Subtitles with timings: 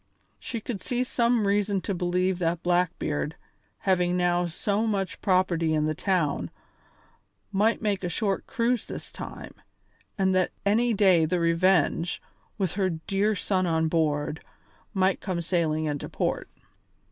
[0.39, 3.35] She could see some reason to believe that Blackbeard,
[3.81, 6.49] having now so much property in the town,
[7.51, 9.53] might make a short cruise this time,
[10.17, 12.19] and that any day the Revenge,
[12.57, 14.43] with her dear son on board,
[14.91, 16.49] might come sailing into port.